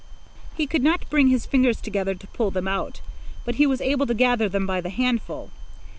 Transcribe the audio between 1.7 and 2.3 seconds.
together to